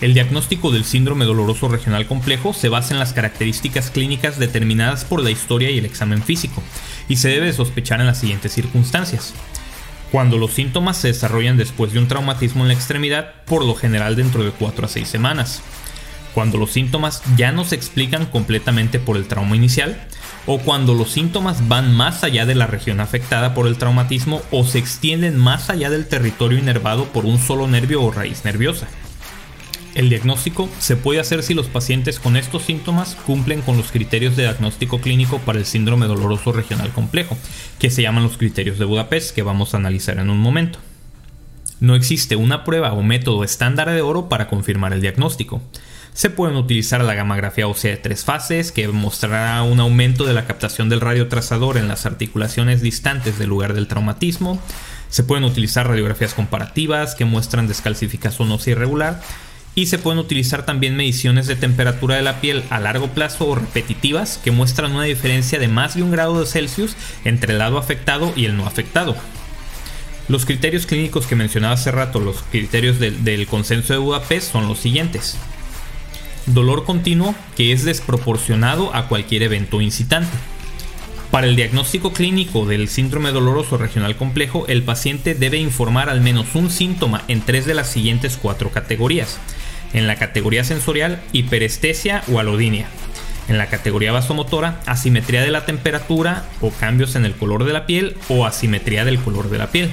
El 0.00 0.12
diagnóstico 0.12 0.70
del 0.70 0.84
síndrome 0.84 1.24
doloroso 1.24 1.68
regional 1.68 2.06
complejo 2.06 2.52
se 2.52 2.68
basa 2.68 2.92
en 2.92 3.00
las 3.00 3.12
características 3.12 3.90
clínicas 3.90 4.38
determinadas 4.38 5.04
por 5.04 5.22
la 5.22 5.30
historia 5.30 5.70
y 5.70 5.78
el 5.78 5.86
examen 5.86 6.22
físico, 6.22 6.62
y 7.08 7.16
se 7.16 7.28
debe 7.28 7.52
sospechar 7.52 8.00
en 8.00 8.06
las 8.06 8.18
siguientes 8.18 8.52
circunstancias. 8.52 9.34
Cuando 10.10 10.38
los 10.38 10.52
síntomas 10.52 10.96
se 10.96 11.08
desarrollan 11.08 11.56
después 11.56 11.92
de 11.92 11.98
un 11.98 12.08
traumatismo 12.08 12.62
en 12.62 12.68
la 12.68 12.74
extremidad, 12.74 13.32
por 13.46 13.64
lo 13.64 13.74
general 13.74 14.16
dentro 14.16 14.44
de 14.44 14.50
4 14.50 14.86
a 14.86 14.88
6 14.88 15.08
semanas. 15.08 15.62
Cuando 16.34 16.58
los 16.58 16.72
síntomas 16.72 17.22
ya 17.36 17.52
no 17.52 17.64
se 17.64 17.76
explican 17.76 18.26
completamente 18.26 18.98
por 18.98 19.16
el 19.16 19.26
trauma 19.26 19.56
inicial, 19.56 19.96
o 20.46 20.58
cuando 20.58 20.94
los 20.94 21.12
síntomas 21.12 21.68
van 21.68 21.94
más 21.94 22.24
allá 22.24 22.44
de 22.44 22.54
la 22.54 22.66
región 22.66 23.00
afectada 23.00 23.54
por 23.54 23.66
el 23.66 23.78
traumatismo 23.78 24.42
o 24.50 24.64
se 24.64 24.78
extienden 24.78 25.38
más 25.38 25.70
allá 25.70 25.90
del 25.90 26.06
territorio 26.06 26.58
inervado 26.58 27.06
por 27.06 27.24
un 27.24 27.38
solo 27.38 27.66
nervio 27.66 28.02
o 28.02 28.10
raíz 28.10 28.44
nerviosa. 28.44 28.88
El 29.94 30.08
diagnóstico 30.08 30.68
se 30.80 30.96
puede 30.96 31.20
hacer 31.20 31.44
si 31.44 31.54
los 31.54 31.68
pacientes 31.68 32.18
con 32.18 32.36
estos 32.36 32.64
síntomas 32.64 33.16
cumplen 33.26 33.62
con 33.62 33.76
los 33.76 33.92
criterios 33.92 34.34
de 34.34 34.42
diagnóstico 34.42 35.00
clínico 35.00 35.38
para 35.38 35.60
el 35.60 35.66
síndrome 35.66 36.06
doloroso 36.06 36.50
regional 36.50 36.90
complejo, 36.90 37.38
que 37.78 37.90
se 37.90 38.02
llaman 38.02 38.24
los 38.24 38.36
criterios 38.36 38.80
de 38.80 38.86
Budapest, 38.86 39.32
que 39.36 39.44
vamos 39.44 39.72
a 39.72 39.76
analizar 39.76 40.18
en 40.18 40.30
un 40.30 40.38
momento. 40.38 40.80
No 41.78 41.94
existe 41.94 42.34
una 42.34 42.64
prueba 42.64 42.92
o 42.92 43.02
método 43.02 43.44
estándar 43.44 43.88
de 43.88 44.02
oro 44.02 44.28
para 44.28 44.48
confirmar 44.48 44.92
el 44.92 45.00
diagnóstico. 45.00 45.62
Se 46.12 46.30
pueden 46.30 46.56
utilizar 46.56 47.04
la 47.04 47.14
gamografía 47.14 47.68
ósea 47.68 47.92
de 47.92 47.96
tres 47.96 48.24
fases, 48.24 48.72
que 48.72 48.88
mostrará 48.88 49.62
un 49.62 49.78
aumento 49.78 50.24
de 50.24 50.32
la 50.32 50.46
captación 50.46 50.88
del 50.88 51.00
radiotrazador 51.00 51.76
en 51.76 51.86
las 51.86 52.04
articulaciones 52.04 52.82
distantes 52.82 53.38
del 53.38 53.48
lugar 53.48 53.74
del 53.74 53.86
traumatismo. 53.86 54.60
Se 55.08 55.22
pueden 55.22 55.44
utilizar 55.44 55.86
radiografías 55.86 56.34
comparativas 56.34 57.14
que 57.14 57.24
muestran 57.24 57.68
descalcificación 57.68 58.50
ósea 58.50 58.72
irregular 58.72 59.20
y 59.74 59.86
se 59.86 59.98
pueden 59.98 60.20
utilizar 60.20 60.64
también 60.64 60.96
mediciones 60.96 61.46
de 61.46 61.56
temperatura 61.56 62.16
de 62.16 62.22
la 62.22 62.40
piel 62.40 62.62
a 62.70 62.78
largo 62.78 63.08
plazo 63.08 63.46
o 63.46 63.54
repetitivas 63.54 64.38
que 64.42 64.50
muestran 64.50 64.92
una 64.92 65.04
diferencia 65.04 65.58
de 65.58 65.68
más 65.68 65.94
de 65.94 66.02
un 66.02 66.10
grado 66.10 66.40
de 66.40 66.46
Celsius 66.46 66.96
entre 67.24 67.52
el 67.52 67.58
lado 67.58 67.78
afectado 67.78 68.32
y 68.36 68.44
el 68.44 68.56
no 68.56 68.66
afectado. 68.66 69.16
Los 70.28 70.46
criterios 70.46 70.86
clínicos 70.86 71.26
que 71.26 71.36
mencionaba 71.36 71.74
hace 71.74 71.90
rato, 71.90 72.18
los 72.18 72.42
criterios 72.50 72.98
del, 72.98 73.46
consenso 73.46 73.92
de 73.92 73.98
Budapest, 73.98 74.52
son 74.52 74.68
los 74.68 74.78
siguientes. 74.78 75.36
Dolor 76.46 76.84
continuo 76.84 77.34
que 77.56 77.72
es 77.72 77.84
desproporcionado 77.84 78.94
a 78.94 79.08
cualquier 79.08 79.42
evento 79.42 79.80
incitante. 79.80 80.36
Para 81.30 81.46
el 81.46 81.56
diagnóstico 81.56 82.12
clínico 82.12 82.64
del 82.64 82.88
síndrome 82.88 83.32
doloroso 83.32 83.76
regional 83.76 84.16
complejo, 84.16 84.66
el 84.68 84.82
paciente 84.82 85.34
debe 85.34 85.58
informar 85.58 86.08
al 86.08 86.20
menos 86.20 86.54
un 86.54 86.70
síntoma 86.70 87.24
en 87.28 87.40
tres 87.40 87.66
de 87.66 87.74
las 87.74 87.90
siguientes 87.90 88.38
cuatro 88.40 88.70
categorías. 88.70 89.38
En 89.94 90.06
la 90.06 90.16
categoría 90.16 90.64
sensorial, 90.64 91.22
hiperestesia 91.32 92.22
o 92.30 92.40
alodinia. 92.40 92.88
En 93.48 93.58
la 93.58 93.68
categoría 93.68 94.12
vasomotora, 94.12 94.80
asimetría 94.86 95.42
de 95.42 95.50
la 95.50 95.64
temperatura 95.64 96.44
o 96.60 96.70
cambios 96.70 97.14
en 97.14 97.24
el 97.24 97.34
color 97.34 97.64
de 97.64 97.72
la 97.72 97.86
piel 97.86 98.16
o 98.28 98.44
asimetría 98.44 99.04
del 99.04 99.18
color 99.18 99.50
de 99.50 99.58
la 99.58 99.70
piel. 99.70 99.90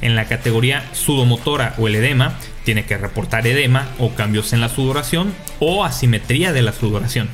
En 0.00 0.16
la 0.16 0.26
categoría 0.26 0.84
sudomotora 0.92 1.74
o 1.78 1.88
el 1.88 1.94
edema, 1.94 2.38
tiene 2.64 2.84
que 2.84 2.98
reportar 2.98 3.46
edema 3.46 3.88
o 3.98 4.14
cambios 4.14 4.52
en 4.52 4.60
la 4.60 4.68
sudoración 4.68 5.32
o 5.60 5.84
asimetría 5.84 6.52
de 6.52 6.62
la 6.62 6.72
sudoración. 6.72 7.28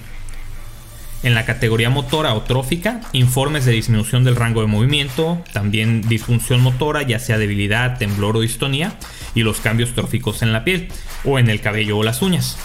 En 1.23 1.35
la 1.35 1.45
categoría 1.45 1.91
motora 1.91 2.33
o 2.35 2.43
trófica, 2.43 3.03
informes 3.13 3.67
de 3.67 3.73
disminución 3.73 4.25
del 4.25 4.37
rango 4.37 4.63
de 4.63 4.67
movimiento, 4.67 5.43
también 5.53 6.01
disfunción 6.09 6.63
motora, 6.63 7.03
ya 7.03 7.19
sea 7.19 7.37
debilidad, 7.37 7.99
temblor 7.99 8.39
o 8.39 8.41
distonía, 8.41 8.95
y 9.35 9.43
los 9.43 9.61
cambios 9.61 9.93
tróficos 9.93 10.43
en 10.43 10.55
la 10.55 10.65
piel, 10.65 10.89
o 11.25 11.39
en 11.39 11.51
el 11.51 11.61
cabello 11.61 11.99
o 11.99 12.03
las 12.03 12.23
uñas. 12.23 12.57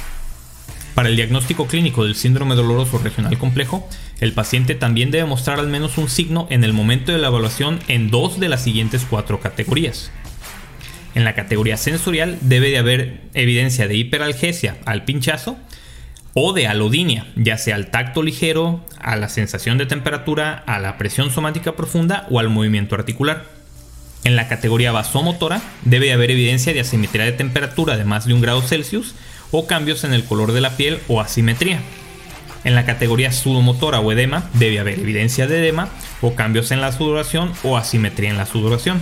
Para 0.93 1.09
el 1.09 1.17
diagnóstico 1.17 1.67
clínico 1.67 2.05
del 2.05 2.15
síndrome 2.15 2.55
doloroso 2.55 2.97
regional 2.97 3.37
complejo, 3.37 3.85
el 4.21 4.31
paciente 4.31 4.75
también 4.75 5.11
debe 5.11 5.25
mostrar 5.25 5.59
al 5.59 5.67
menos 5.67 5.97
un 5.97 6.07
signo 6.07 6.47
en 6.49 6.63
el 6.63 6.71
momento 6.71 7.11
de 7.11 7.17
la 7.17 7.27
evaluación 7.27 7.79
en 7.89 8.09
dos 8.09 8.39
de 8.39 8.47
las 8.47 8.63
siguientes 8.63 9.05
cuatro 9.09 9.41
categorías. 9.41 10.11
En 11.13 11.25
la 11.25 11.35
categoría 11.35 11.75
sensorial 11.75 12.37
debe 12.39 12.69
de 12.69 12.77
haber 12.77 13.21
evidencia 13.33 13.89
de 13.89 13.95
hiperalgesia 13.95 14.77
al 14.85 15.03
pinchazo 15.03 15.57
o 16.37 16.51
de 16.51 16.67
alodinia, 16.67 17.25
ya 17.37 17.57
sea 17.57 17.75
al 17.75 17.87
tacto 17.87 18.21
ligero, 18.21 18.81
a 18.99 19.15
la 19.15 19.29
sensación 19.29 19.77
de 19.77 19.85
temperatura, 19.85 20.63
a 20.67 20.79
la 20.79 20.97
presión 20.97 21.31
somática 21.31 21.77
profunda 21.77 22.27
o 22.29 22.39
al 22.39 22.49
movimiento 22.49 22.93
articular. 22.93 23.45
En 24.25 24.35
la 24.35 24.49
categoría 24.49 24.91
vasomotora 24.91 25.61
debe 25.83 26.07
de 26.07 26.13
haber 26.13 26.31
evidencia 26.31 26.73
de 26.73 26.81
asimetría 26.81 27.23
de 27.23 27.31
temperatura 27.31 27.95
de 27.95 28.03
más 28.03 28.25
de 28.25 28.33
un 28.33 28.41
grado 28.41 28.61
Celsius 28.61 29.15
o 29.51 29.65
cambios 29.65 30.03
en 30.03 30.13
el 30.13 30.25
color 30.25 30.51
de 30.51 30.59
la 30.59 30.75
piel 30.75 30.99
o 31.07 31.21
asimetría. 31.21 31.79
En 32.65 32.75
la 32.75 32.85
categoría 32.85 33.31
sudomotora 33.31 34.01
o 34.01 34.11
edema 34.11 34.49
debe 34.55 34.79
haber 34.79 34.99
evidencia 34.99 35.47
de 35.47 35.59
edema 35.59 35.87
o 36.19 36.35
cambios 36.35 36.71
en 36.71 36.81
la 36.81 36.91
sudoración 36.91 37.53
o 37.63 37.77
asimetría 37.77 38.29
en 38.29 38.37
la 38.37 38.45
sudoración. 38.45 38.99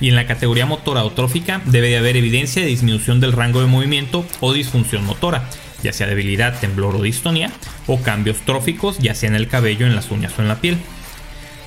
Y 0.00 0.08
en 0.08 0.16
la 0.16 0.26
categoría 0.26 0.66
motora 0.66 1.04
o 1.04 1.12
trófica 1.12 1.60
debe 1.66 1.90
de 1.90 1.98
haber 1.98 2.16
evidencia 2.16 2.60
de 2.60 2.68
disminución 2.68 3.20
del 3.20 3.32
rango 3.32 3.60
de 3.60 3.66
movimiento 3.66 4.24
o 4.40 4.52
disfunción 4.52 5.04
motora, 5.04 5.48
ya 5.84 5.92
sea 5.92 6.08
debilidad, 6.08 6.58
temblor 6.58 6.96
o 6.96 7.02
distonía, 7.02 7.52
o 7.86 8.02
cambios 8.02 8.38
tróficos, 8.38 8.98
ya 8.98 9.14
sea 9.14 9.28
en 9.28 9.36
el 9.36 9.46
cabello, 9.46 9.86
en 9.86 9.94
las 9.94 10.10
uñas 10.10 10.32
o 10.36 10.42
en 10.42 10.48
la 10.48 10.60
piel. 10.60 10.78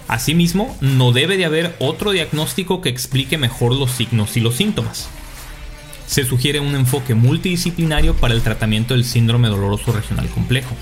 Asimismo, 0.10 0.76
no 0.82 1.14
debe 1.14 1.38
de 1.38 1.46
haber 1.46 1.76
otro 1.80 2.12
diagnóstico 2.12 2.82
que 2.82 2.90
explique 2.90 3.38
mejor 3.38 3.74
los 3.74 3.92
signos 3.92 4.36
y 4.36 4.42
los 4.42 4.56
síntomas 4.56 5.10
se 6.08 6.24
sugiere 6.24 6.60
un 6.60 6.74
enfoque 6.74 7.14
multidisciplinario 7.14 8.16
para 8.16 8.34
el 8.34 8.42
tratamiento 8.42 8.94
del 8.94 9.04
síndrome 9.04 9.50
doloroso 9.50 9.92
regional 9.92 10.28
complejo. 10.30 10.76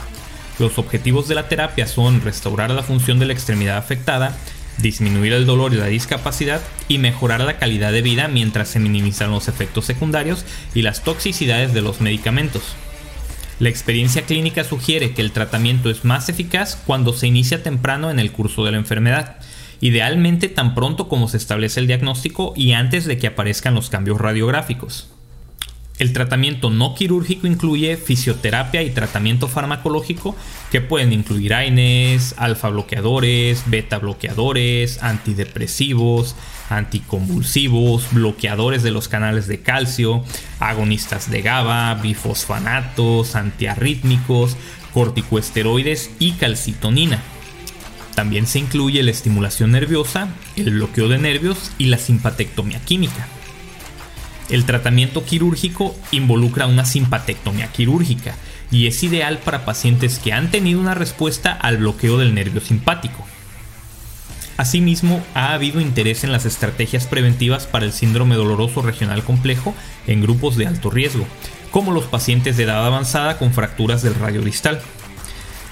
Los 0.59 0.77
objetivos 0.77 1.27
de 1.27 1.35
la 1.35 1.49
terapia 1.49 1.87
son 1.87 2.21
restaurar 2.21 2.71
la 2.71 2.83
función 2.83 3.19
de 3.19 3.25
la 3.25 3.33
extremidad 3.33 3.77
afectada, 3.77 4.37
disminuir 4.77 5.33
el 5.33 5.45
dolor 5.45 5.73
y 5.73 5.77
la 5.77 5.87
discapacidad 5.87 6.61
y 6.87 6.99
mejorar 6.99 7.41
la 7.41 7.57
calidad 7.57 7.91
de 7.91 8.03
vida 8.03 8.27
mientras 8.27 8.69
se 8.69 8.79
minimizan 8.79 9.31
los 9.31 9.47
efectos 9.47 9.85
secundarios 9.85 10.45
y 10.73 10.83
las 10.83 11.03
toxicidades 11.03 11.73
de 11.73 11.81
los 11.81 12.01
medicamentos. 12.01 12.75
La 13.57 13.69
experiencia 13.69 14.23
clínica 14.23 14.65
sugiere 14.65 15.13
que 15.13 15.21
el 15.21 15.31
tratamiento 15.31 15.89
es 15.89 16.03
más 16.03 16.27
eficaz 16.27 16.77
cuando 16.85 17.13
se 17.13 17.27
inicia 17.27 17.63
temprano 17.63 18.11
en 18.11 18.19
el 18.19 18.33
curso 18.33 18.65
de 18.65 18.71
la 18.71 18.77
enfermedad, 18.77 19.37
idealmente 19.79 20.49
tan 20.49 20.75
pronto 20.75 21.07
como 21.07 21.29
se 21.29 21.37
establece 21.37 21.79
el 21.79 21.87
diagnóstico 21.87 22.51
y 22.57 22.73
antes 22.73 23.05
de 23.05 23.17
que 23.17 23.27
aparezcan 23.27 23.73
los 23.73 23.89
cambios 23.89 24.19
radiográficos. 24.19 25.09
El 25.97 26.11
tratamiento 26.11 26.69
no 26.69 26.93
quirúrgico 26.93 27.47
incluye 27.47 27.95
fisioterapia 27.95 28.83
y 28.83 28.89
tratamiento 28.89 29.47
farmacológico 29.47 30.35
que 30.69 30.81
pueden 30.81 31.13
incluir 31.13 31.53
AINES, 31.53 32.35
alfa 32.37 32.67
bloqueadores, 32.67 33.63
beta 33.67 33.97
bloqueadores, 33.99 35.01
antidepresivos, 35.01 36.35
anticonvulsivos, 36.69 38.07
bloqueadores 38.11 38.83
de 38.83 38.91
los 38.91 39.07
canales 39.07 39.47
de 39.47 39.61
calcio, 39.61 40.25
agonistas 40.59 41.31
de 41.31 41.41
GABA, 41.41 41.93
bifosfanatos, 41.95 43.35
antiarrítmicos, 43.35 44.57
corticoesteroides 44.93 46.11
y 46.19 46.33
calcitonina. 46.33 47.21
También 48.15 48.47
se 48.47 48.59
incluye 48.59 49.01
la 49.01 49.11
estimulación 49.11 49.71
nerviosa, 49.71 50.27
el 50.57 50.71
bloqueo 50.71 51.07
de 51.07 51.19
nervios 51.19 51.71
y 51.77 51.85
la 51.85 51.97
simpatectomía 51.97 52.81
química. 52.81 53.27
El 54.49 54.65
tratamiento 54.65 55.25
quirúrgico 55.25 55.95
involucra 56.11 56.67
una 56.67 56.85
simpatectomía 56.85 57.67
quirúrgica 57.71 58.35
y 58.71 58.87
es 58.87 59.01
ideal 59.03 59.39
para 59.39 59.65
pacientes 59.65 60.19
que 60.19 60.33
han 60.33 60.51
tenido 60.51 60.79
una 60.79 60.93
respuesta 60.93 61.51
al 61.51 61.77
bloqueo 61.77 62.17
del 62.17 62.35
nervio 62.35 62.61
simpático. 62.61 63.25
Asimismo, 64.57 65.21
ha 65.33 65.53
habido 65.53 65.81
interés 65.81 66.23
en 66.23 66.31
las 66.31 66.45
estrategias 66.45 67.07
preventivas 67.07 67.65
para 67.65 67.85
el 67.85 67.91
síndrome 67.91 68.35
doloroso 68.35 68.81
regional 68.81 69.23
complejo 69.23 69.75
en 70.07 70.21
grupos 70.21 70.55
de 70.55 70.67
alto 70.67 70.89
riesgo, 70.89 71.25
como 71.71 71.91
los 71.91 72.05
pacientes 72.05 72.55
de 72.55 72.63
edad 72.63 72.85
avanzada 72.85 73.37
con 73.37 73.51
fracturas 73.53 74.01
del 74.01 74.15
radio 74.15 74.41
distal. 74.41 74.79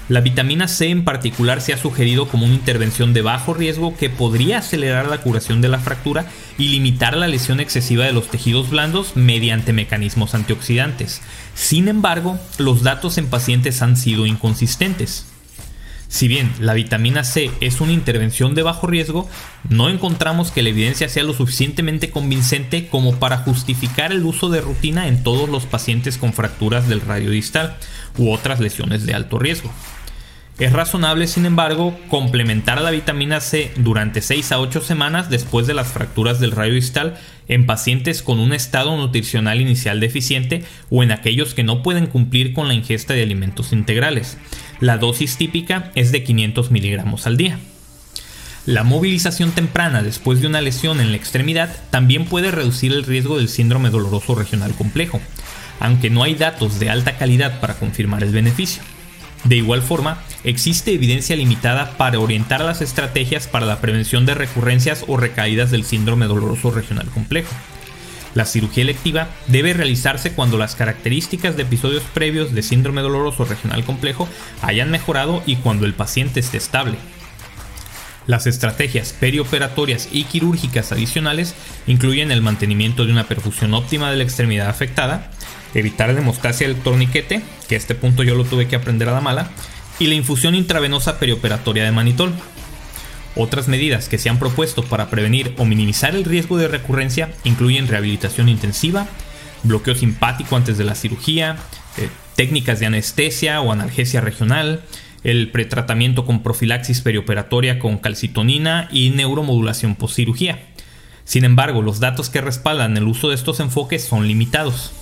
La 0.08 0.20
vitamina 0.20 0.68
C 0.68 0.90
en 0.90 1.02
particular 1.02 1.62
se 1.62 1.72
ha 1.72 1.78
sugerido 1.78 2.28
como 2.28 2.44
una 2.44 2.54
intervención 2.54 3.14
de 3.14 3.22
bajo 3.22 3.54
riesgo 3.54 3.96
que 3.96 4.10
podría 4.10 4.58
acelerar 4.58 5.08
la 5.08 5.18
curación 5.18 5.62
de 5.62 5.68
la 5.68 5.78
fractura 5.78 6.26
y 6.58 6.68
limitar 6.68 7.16
la 7.16 7.26
lesión 7.26 7.58
excesiva 7.58 8.04
de 8.04 8.12
los 8.12 8.28
tejidos 8.28 8.68
blandos 8.68 9.16
mediante 9.16 9.72
mecanismos 9.72 10.34
antioxidantes. 10.34 11.22
Sin 11.54 11.88
embargo, 11.88 12.38
los 12.58 12.82
datos 12.82 13.16
en 13.16 13.28
pacientes 13.28 13.80
han 13.80 13.96
sido 13.96 14.26
inconsistentes. 14.26 15.26
Si 16.08 16.28
bien 16.28 16.52
la 16.60 16.74
vitamina 16.74 17.24
C 17.24 17.50
es 17.60 17.80
una 17.80 17.92
intervención 17.92 18.54
de 18.54 18.62
bajo 18.62 18.86
riesgo, 18.86 19.28
no 19.68 19.88
encontramos 19.88 20.50
que 20.50 20.62
la 20.62 20.68
evidencia 20.68 21.08
sea 21.08 21.24
lo 21.24 21.34
suficientemente 21.34 22.10
convincente 22.10 22.86
como 22.88 23.16
para 23.16 23.38
justificar 23.38 24.12
el 24.12 24.24
uso 24.24 24.48
de 24.48 24.60
rutina 24.60 25.08
en 25.08 25.22
todos 25.22 25.48
los 25.48 25.66
pacientes 25.66 26.18
con 26.18 26.32
fracturas 26.32 26.88
del 26.88 27.00
radio 27.00 27.30
distal 27.30 27.76
u 28.16 28.30
otras 28.30 28.60
lesiones 28.60 29.06
de 29.06 29.14
alto 29.14 29.38
riesgo. 29.38 29.72
Es 30.58 30.72
razonable, 30.72 31.26
sin 31.26 31.46
embargo, 31.46 31.98
complementar 32.08 32.80
la 32.80 32.92
vitamina 32.92 33.40
C 33.40 33.72
durante 33.76 34.22
6 34.22 34.52
a 34.52 34.60
8 34.60 34.82
semanas 34.82 35.28
después 35.28 35.66
de 35.66 35.74
las 35.74 35.88
fracturas 35.88 36.38
del 36.38 36.52
rayo 36.52 36.74
distal 36.74 37.18
en 37.48 37.66
pacientes 37.66 38.22
con 38.22 38.38
un 38.38 38.52
estado 38.52 38.96
nutricional 38.96 39.60
inicial 39.60 39.98
deficiente 39.98 40.62
o 40.90 41.02
en 41.02 41.10
aquellos 41.10 41.54
que 41.54 41.64
no 41.64 41.82
pueden 41.82 42.06
cumplir 42.06 42.52
con 42.54 42.68
la 42.68 42.74
ingesta 42.74 43.14
de 43.14 43.24
alimentos 43.24 43.72
integrales. 43.72 44.38
La 44.84 44.98
dosis 44.98 45.38
típica 45.38 45.90
es 45.94 46.12
de 46.12 46.22
500 46.22 46.70
miligramos 46.70 47.26
al 47.26 47.38
día. 47.38 47.58
La 48.66 48.84
movilización 48.84 49.52
temprana 49.52 50.02
después 50.02 50.42
de 50.42 50.46
una 50.46 50.60
lesión 50.60 51.00
en 51.00 51.10
la 51.10 51.16
extremidad 51.16 51.74
también 51.88 52.26
puede 52.26 52.50
reducir 52.50 52.92
el 52.92 53.02
riesgo 53.02 53.38
del 53.38 53.48
síndrome 53.48 53.88
doloroso 53.88 54.34
regional 54.34 54.74
complejo, 54.74 55.22
aunque 55.80 56.10
no 56.10 56.22
hay 56.22 56.34
datos 56.34 56.80
de 56.80 56.90
alta 56.90 57.16
calidad 57.16 57.60
para 57.60 57.76
confirmar 57.76 58.22
el 58.22 58.32
beneficio. 58.32 58.82
De 59.44 59.56
igual 59.56 59.80
forma, 59.80 60.22
existe 60.44 60.92
evidencia 60.92 61.34
limitada 61.34 61.96
para 61.96 62.20
orientar 62.20 62.60
las 62.60 62.82
estrategias 62.82 63.48
para 63.48 63.64
la 63.64 63.80
prevención 63.80 64.26
de 64.26 64.34
recurrencias 64.34 65.06
o 65.08 65.16
recaídas 65.16 65.70
del 65.70 65.84
síndrome 65.84 66.26
doloroso 66.26 66.70
regional 66.70 67.06
complejo. 67.06 67.54
La 68.34 68.46
cirugía 68.46 68.82
electiva 68.82 69.28
debe 69.46 69.72
realizarse 69.72 70.32
cuando 70.32 70.58
las 70.58 70.74
características 70.74 71.56
de 71.56 71.62
episodios 71.62 72.02
previos 72.12 72.52
de 72.52 72.62
síndrome 72.62 73.00
doloroso 73.00 73.44
regional 73.44 73.84
complejo 73.84 74.28
hayan 74.60 74.90
mejorado 74.90 75.42
y 75.46 75.56
cuando 75.56 75.86
el 75.86 75.94
paciente 75.94 76.40
esté 76.40 76.56
estable. 76.56 76.96
Las 78.26 78.46
estrategias 78.46 79.12
perioperatorias 79.12 80.08
y 80.10 80.24
quirúrgicas 80.24 80.92
adicionales 80.92 81.54
incluyen 81.86 82.32
el 82.32 82.42
mantenimiento 82.42 83.04
de 83.04 83.12
una 83.12 83.28
perfusión 83.28 83.74
óptima 83.74 84.10
de 84.10 84.16
la 84.16 84.24
extremidad 84.24 84.68
afectada, 84.68 85.30
evitar 85.74 86.12
la 86.12 86.20
hemostasia 86.20 86.66
del 86.66 86.76
torniquete, 86.76 87.42
que 87.68 87.74
a 87.74 87.78
este 87.78 87.94
punto 87.94 88.22
yo 88.22 88.34
lo 88.34 88.44
tuve 88.44 88.66
que 88.66 88.76
aprender 88.76 89.08
a 89.10 89.12
la 89.12 89.20
mala, 89.20 89.50
y 89.98 90.06
la 90.06 90.14
infusión 90.14 90.54
intravenosa 90.54 91.18
perioperatoria 91.18 91.84
de 91.84 91.92
manitol. 91.92 92.32
Otras 93.36 93.66
medidas 93.66 94.08
que 94.08 94.18
se 94.18 94.30
han 94.30 94.38
propuesto 94.38 94.84
para 94.84 95.10
prevenir 95.10 95.54
o 95.58 95.64
minimizar 95.64 96.14
el 96.14 96.24
riesgo 96.24 96.56
de 96.56 96.68
recurrencia 96.68 97.32
incluyen 97.42 97.88
rehabilitación 97.88 98.48
intensiva, 98.48 99.08
bloqueo 99.64 99.94
simpático 99.94 100.56
antes 100.56 100.78
de 100.78 100.84
la 100.84 100.94
cirugía, 100.94 101.56
eh, 101.98 102.08
técnicas 102.36 102.78
de 102.78 102.86
anestesia 102.86 103.60
o 103.60 103.72
analgesia 103.72 104.20
regional, 104.20 104.82
el 105.24 105.50
pretratamiento 105.50 106.26
con 106.26 106.42
profilaxis 106.42 107.00
perioperatoria 107.00 107.78
con 107.78 107.98
calcitonina 107.98 108.88
y 108.92 109.10
neuromodulación 109.10 109.96
postcirugía. 109.96 110.60
Sin 111.24 111.44
embargo, 111.44 111.82
los 111.82 111.98
datos 111.98 112.30
que 112.30 112.42
respaldan 112.42 112.96
el 112.96 113.04
uso 113.04 113.30
de 113.30 113.34
estos 113.34 113.58
enfoques 113.58 114.04
son 114.04 114.28
limitados. 114.28 114.92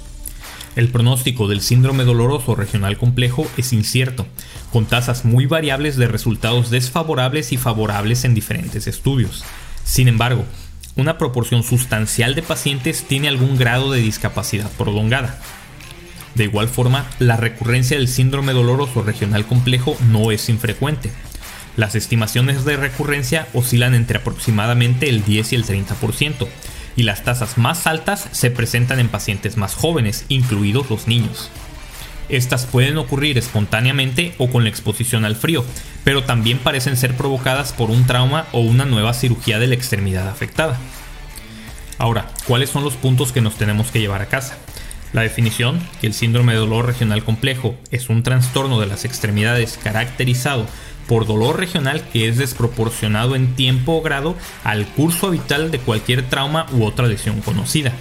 El 0.75 0.89
pronóstico 0.89 1.49
del 1.49 1.61
síndrome 1.61 2.05
doloroso 2.05 2.55
regional 2.55 2.97
complejo 2.97 3.47
es 3.59 3.75
incierto, 3.75 4.27
con 4.73 4.87
tasas 4.87 5.27
muy 5.27 5.45
variables 5.45 5.97
de 5.97 6.09
resultados 6.09 6.71
desfavorables 6.71 7.53
y 7.53 7.59
favorables 7.59 8.25
en 8.25 8.35
diferentes 8.35 8.87
estudios. 8.87 9.45
Sin 9.85 10.09
embargo, 10.09 10.47
una 10.97 11.19
proporción 11.19 11.63
sustancial 11.63 12.35
de 12.35 12.43
pacientes 12.43 13.05
tiene 13.07 13.29
algún 13.29 13.59
grado 13.59 13.93
de 13.93 14.01
discapacidad 14.01 14.71
prolongada. 14.73 15.39
De 16.35 16.45
igual 16.45 16.69
forma, 16.69 17.07
la 17.19 17.37
recurrencia 17.37 17.99
del 17.99 18.09
síndrome 18.09 18.55
doloroso 18.55 19.03
regional 19.03 19.45
complejo 19.45 19.97
no 20.09 20.31
es 20.31 20.49
infrecuente. 20.49 21.13
Las 21.77 21.95
estimaciones 21.95 22.65
de 22.65 22.77
recurrencia 22.77 23.47
oscilan 23.53 23.95
entre 23.95 24.19
aproximadamente 24.19 25.11
el 25.11 25.23
10 25.25 25.53
y 25.53 25.57
el 25.57 25.65
30%, 25.67 26.49
y 26.97 27.03
las 27.05 27.25
tasas 27.25 27.59
más 27.59 27.87
altas 27.87 28.29
se 28.33 28.51
presentan 28.51 29.01
en 29.01 29.09
pacientes 29.09 29.57
más 29.57 29.75
jóvenes, 29.75 30.25
incluidos 30.29 30.91
los 30.91 31.07
niños. 31.07 31.51
Estas 32.29 32.67
pueden 32.67 32.97
ocurrir 32.99 33.37
espontáneamente 33.37 34.35
o 34.39 34.49
con 34.49 34.65
la 34.65 34.71
exposición 34.71 35.25
al 35.25 35.37
frío, 35.37 35.65
pero 36.05 36.25
también 36.25 36.59
parecen 36.59 36.97
ser 36.97 37.17
provocadas 37.17 37.73
por 37.73 37.91
un 37.91 38.07
trauma 38.07 38.47
o 38.53 38.61
una 38.61 38.85
nueva 38.85 39.13
cirugía 39.13 39.59
de 39.59 39.67
la 39.67 39.75
extremidad 39.75 40.29
afectada. 40.29 40.79
Ahora, 41.99 42.31
¿cuáles 42.47 42.71
son 42.71 42.85
los 42.85 42.95
puntos 42.95 43.33
que 43.33 43.41
nos 43.41 43.57
tenemos 43.57 43.91
que 43.91 44.01
llevar 44.01 44.23
a 44.23 44.27
casa? 44.27 44.57
La 45.13 45.21
definición, 45.21 45.79
que 46.01 46.07
el 46.07 46.15
síndrome 46.15 46.55
de 46.55 46.59
dolor 46.59 46.87
regional 46.87 47.23
complejo 47.23 47.77
es 47.91 48.09
un 48.09 48.23
trastorno 48.23 48.81
de 48.81 48.87
las 48.87 49.05
extremidades 49.05 49.79
caracterizado 49.83 50.67
por 51.13 51.27
dolor 51.27 51.59
regional 51.59 52.09
que 52.11 52.27
es 52.27 52.39
desproporcionado 52.39 53.37
en 53.37 53.55
tiempo 53.55 53.93
o 53.93 54.01
grado 54.01 54.35
al 54.65 54.87
curso 54.87 55.27
habitual 55.27 55.71
de 55.71 55.79
cualquier 55.79 56.23
trauma 56.23 56.65
u 56.73 56.85
otra 56.85 57.07
lesión 57.07 57.43
conocida. 57.43 57.93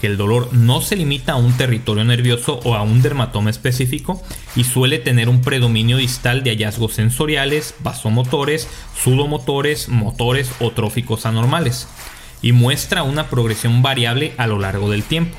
Que 0.00 0.08
el 0.08 0.16
dolor 0.16 0.52
no 0.52 0.80
se 0.80 0.96
limita 0.96 1.34
a 1.34 1.36
un 1.36 1.56
territorio 1.56 2.02
nervioso 2.02 2.58
o 2.64 2.74
a 2.74 2.82
un 2.82 3.02
dermatoma 3.02 3.50
específico 3.50 4.20
y 4.56 4.64
suele 4.64 4.98
tener 4.98 5.28
un 5.28 5.42
predominio 5.42 5.96
distal 5.96 6.42
de 6.42 6.50
hallazgos 6.50 6.94
sensoriales, 6.94 7.76
vasomotores, 7.78 8.66
sudomotores, 9.00 9.88
motores 9.88 10.50
o 10.58 10.72
tróficos 10.72 11.24
anormales, 11.24 11.86
y 12.42 12.50
muestra 12.50 13.04
una 13.04 13.30
progresión 13.30 13.80
variable 13.80 14.32
a 14.38 14.48
lo 14.48 14.58
largo 14.58 14.90
del 14.90 15.04
tiempo. 15.04 15.38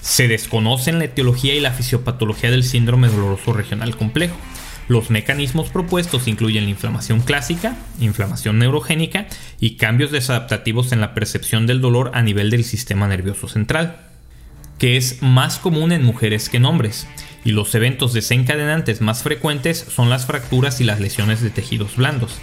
Se 0.00 0.26
desconocen 0.26 1.00
la 1.00 1.04
etiología 1.04 1.54
y 1.54 1.60
la 1.60 1.72
fisiopatología 1.72 2.50
del 2.50 2.64
síndrome 2.64 3.08
doloroso 3.08 3.52
regional 3.52 3.94
complejo, 3.94 4.36
los 4.88 5.10
mecanismos 5.10 5.68
propuestos 5.70 6.28
incluyen 6.28 6.64
la 6.64 6.70
inflamación 6.70 7.20
clásica, 7.20 7.76
inflamación 8.00 8.58
neurogénica 8.58 9.26
y 9.58 9.76
cambios 9.76 10.12
desadaptativos 10.12 10.92
en 10.92 11.00
la 11.00 11.14
percepción 11.14 11.66
del 11.66 11.80
dolor 11.80 12.12
a 12.14 12.22
nivel 12.22 12.50
del 12.50 12.64
sistema 12.64 13.08
nervioso 13.08 13.48
central, 13.48 13.96
que 14.78 14.96
es 14.96 15.22
más 15.22 15.58
común 15.58 15.92
en 15.92 16.04
mujeres 16.04 16.48
que 16.48 16.58
en 16.58 16.66
hombres, 16.66 17.06
y 17.44 17.52
los 17.52 17.74
eventos 17.74 18.12
desencadenantes 18.12 19.00
más 19.00 19.22
frecuentes 19.22 19.78
son 19.78 20.10
las 20.10 20.26
fracturas 20.26 20.80
y 20.80 20.84
las 20.84 21.00
lesiones 21.00 21.40
de 21.40 21.50
tejidos 21.50 21.96
blandos, 21.96 22.36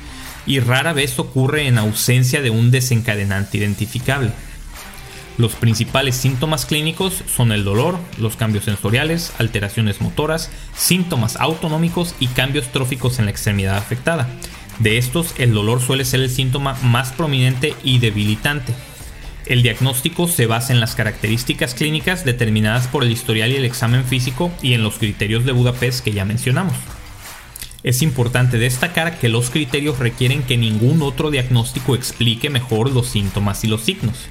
y 0.45 0.59
rara 0.59 0.93
vez 0.93 1.19
ocurre 1.19 1.67
en 1.67 1.77
ausencia 1.77 2.41
de 2.41 2.50
un 2.50 2.71
desencadenante 2.71 3.57
identificable. 3.57 4.31
Los 5.37 5.55
principales 5.55 6.15
síntomas 6.15 6.65
clínicos 6.67 7.23
son 7.25 7.51
el 7.51 7.63
dolor, 7.63 7.97
los 8.19 8.35
cambios 8.35 8.65
sensoriales, 8.65 9.33
alteraciones 9.39 9.99
motoras, 9.99 10.51
síntomas 10.75 11.37
autonómicos 11.37 12.13
y 12.19 12.27
cambios 12.27 12.71
tróficos 12.71 13.17
en 13.17 13.25
la 13.25 13.31
extremidad 13.31 13.77
afectada. 13.77 14.29
De 14.79 14.97
estos, 14.97 15.33
el 15.39 15.53
dolor 15.53 15.81
suele 15.81 16.05
ser 16.05 16.19
el 16.19 16.29
síntoma 16.29 16.75
más 16.83 17.11
prominente 17.11 17.73
y 17.83 17.97
debilitante. 17.97 18.74
El 19.46 19.63
diagnóstico 19.63 20.27
se 20.27 20.46
basa 20.46 20.72
en 20.72 20.79
las 20.79 20.96
características 20.96 21.74
clínicas 21.74 22.24
determinadas 22.25 22.87
por 22.87 23.03
el 23.03 23.11
historial 23.11 23.51
y 23.51 23.55
el 23.55 23.65
examen 23.65 24.05
físico 24.05 24.51
y 24.61 24.74
en 24.74 24.83
los 24.83 25.00
criterios 25.00 25.46
de 25.46 25.51
Budapest 25.51 26.03
que 26.03 26.13
ya 26.13 26.25
mencionamos. 26.25 26.75
Es 27.81 28.01
importante 28.01 28.57
destacar 28.57 29.19
que 29.19 29.29
los 29.29 29.50
criterios 29.50 30.00
requieren 30.00 30.43
que 30.43 30.57
ningún 30.57 31.01
otro 31.01 31.31
diagnóstico 31.31 31.96
explique 31.96 32.50
mejor 32.50 32.91
los 32.91 33.07
síntomas 33.07 33.63
y 33.63 33.67
los 33.67 33.81
signos. 33.81 34.29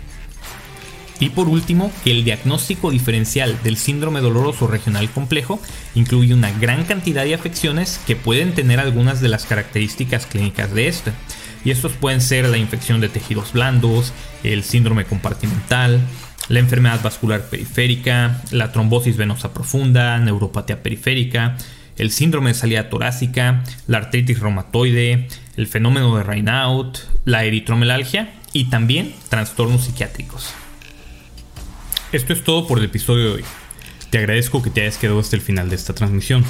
Y 1.20 1.30
por 1.30 1.48
último, 1.48 1.92
que 2.02 2.10
el 2.10 2.24
diagnóstico 2.24 2.90
diferencial 2.90 3.56
del 3.62 3.76
síndrome 3.76 4.20
doloroso 4.20 4.66
regional 4.66 5.08
complejo 5.10 5.60
incluye 5.94 6.34
una 6.34 6.50
gran 6.50 6.84
cantidad 6.84 7.24
de 7.24 7.34
afecciones 7.34 8.00
que 8.06 8.16
pueden 8.16 8.54
tener 8.54 8.80
algunas 8.80 9.20
de 9.20 9.28
las 9.28 9.44
características 9.46 10.26
clínicas 10.26 10.74
de 10.74 10.88
este. 10.88 11.12
Y 11.64 11.70
estos 11.70 11.92
pueden 11.92 12.20
ser 12.20 12.48
la 12.48 12.58
infección 12.58 13.00
de 13.00 13.08
tejidos 13.08 13.52
blandos, 13.52 14.12
el 14.42 14.64
síndrome 14.64 15.04
compartimental, 15.04 16.00
la 16.48 16.58
enfermedad 16.58 17.00
vascular 17.02 17.42
periférica, 17.48 18.42
la 18.50 18.72
trombosis 18.72 19.16
venosa 19.16 19.54
profunda, 19.54 20.18
neuropatía 20.18 20.82
periférica, 20.82 21.56
el 21.96 22.10
síndrome 22.10 22.50
de 22.50 22.54
salida 22.54 22.88
torácica, 22.88 23.62
la 23.86 23.98
artritis 23.98 24.40
reumatoide, 24.40 25.28
el 25.56 25.66
fenómeno 25.66 26.16
de 26.16 26.24
Raynaud, 26.24 26.96
la 27.24 27.44
eritromelalgia 27.44 28.34
y 28.52 28.64
también 28.64 29.14
trastornos 29.28 29.84
psiquiátricos. 29.84 30.54
Esto 32.12 32.34
es 32.34 32.44
todo 32.44 32.66
por 32.66 32.78
el 32.78 32.84
episodio 32.84 33.24
de 33.24 33.30
hoy. 33.36 33.44
Te 34.10 34.18
agradezco 34.18 34.60
que 34.60 34.68
te 34.68 34.82
hayas 34.82 34.98
quedado 34.98 35.18
hasta 35.18 35.34
el 35.34 35.40
final 35.40 35.70
de 35.70 35.76
esta 35.76 35.94
transmisión. 35.94 36.44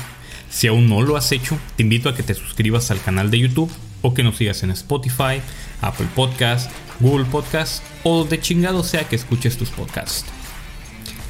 Si 0.50 0.66
aún 0.66 0.88
no 0.88 1.02
lo 1.02 1.16
has 1.16 1.30
hecho, 1.30 1.56
te 1.76 1.84
invito 1.84 2.08
a 2.08 2.16
que 2.16 2.24
te 2.24 2.34
suscribas 2.34 2.90
al 2.90 3.00
canal 3.00 3.30
de 3.30 3.38
YouTube 3.38 3.70
o 4.02 4.12
que 4.12 4.24
nos 4.24 4.38
sigas 4.38 4.64
en 4.64 4.72
Spotify, 4.72 5.40
Apple 5.80 6.08
Podcast, 6.16 6.68
Google 6.98 7.26
Podcast 7.26 7.84
o 8.02 8.24
de 8.24 8.40
chingado 8.40 8.82
sea 8.82 9.08
que 9.08 9.14
escuches 9.14 9.56
tus 9.56 9.70
podcasts. 9.70 10.24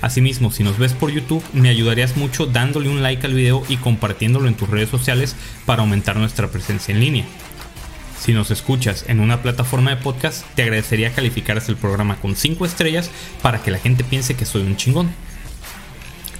Asimismo, 0.00 0.50
si 0.50 0.64
nos 0.64 0.78
ves 0.78 0.94
por 0.94 1.10
YouTube, 1.10 1.44
me 1.52 1.68
ayudarías 1.68 2.16
mucho 2.16 2.46
dándole 2.46 2.88
un 2.88 3.02
like 3.02 3.26
al 3.26 3.34
video 3.34 3.62
y 3.68 3.76
compartiéndolo 3.76 4.48
en 4.48 4.54
tus 4.54 4.70
redes 4.70 4.88
sociales 4.88 5.36
para 5.66 5.82
aumentar 5.82 6.16
nuestra 6.16 6.50
presencia 6.50 6.94
en 6.94 7.00
línea. 7.00 7.26
Si 8.22 8.32
nos 8.32 8.52
escuchas 8.52 9.04
en 9.08 9.18
una 9.18 9.42
plataforma 9.42 9.90
de 9.90 9.96
podcast, 9.96 10.46
te 10.54 10.62
agradecería 10.62 11.12
calificaras 11.12 11.68
el 11.68 11.74
programa 11.74 12.20
con 12.20 12.36
5 12.36 12.64
estrellas 12.64 13.10
para 13.42 13.60
que 13.60 13.72
la 13.72 13.80
gente 13.80 14.04
piense 14.04 14.36
que 14.36 14.44
soy 14.44 14.62
un 14.62 14.76
chingón. 14.76 15.10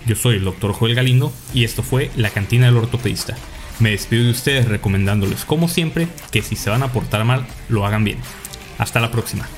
Yo 0.06 0.14
soy 0.14 0.36
el 0.36 0.44
Dr. 0.44 0.74
Joel 0.74 0.94
Galindo 0.94 1.32
y 1.52 1.64
esto 1.64 1.82
fue 1.82 2.12
La 2.14 2.30
Cantina 2.30 2.66
del 2.66 2.76
Ortopedista. 2.76 3.36
Me 3.80 3.90
despido 3.90 4.22
de 4.22 4.30
ustedes 4.30 4.68
recomendándoles, 4.68 5.44
como 5.44 5.66
siempre, 5.66 6.06
que 6.30 6.42
si 6.42 6.54
se 6.54 6.70
van 6.70 6.84
a 6.84 6.92
portar 6.92 7.24
mal, 7.24 7.44
lo 7.68 7.84
hagan 7.84 8.04
bien. 8.04 8.18
Hasta 8.78 9.00
la 9.00 9.10
próxima. 9.10 9.48